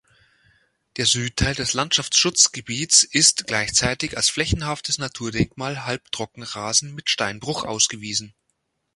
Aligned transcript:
Der 0.97 1.05
Südteil 1.05 1.53
des 1.53 1.73
Landschaftsschutzgebiet 1.75 3.03
ist 3.03 3.45
gleichzeitig 3.45 4.17
als 4.17 4.31
Flächenhaftes 4.31 4.97
Naturdenkmal 4.97 5.85
Halbtrockenrasen 5.85 6.95
mit 6.95 7.11
Steinbruch 7.11 7.65
ausgewiesen. 7.65 8.33